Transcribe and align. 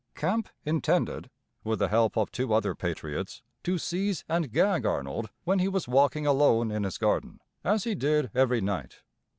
Campe 0.15 0.49
intended, 0.65 1.29
with 1.63 1.77
the 1.77 1.87
help 1.87 2.17
of 2.17 2.31
two 2.31 2.55
other 2.55 2.73
patriots, 2.73 3.43
to 3.61 3.77
seize 3.77 4.25
and 4.27 4.51
gag 4.51 4.83
Arnold 4.83 5.29
when 5.43 5.59
he 5.59 5.67
was 5.67 5.87
walking 5.87 6.25
alone 6.25 6.71
in 6.71 6.85
his 6.85 6.97
garden, 6.97 7.39
as 7.63 7.83
he 7.83 7.93
did 7.93 8.31
every 8.33 8.61
night. 8.61 9.03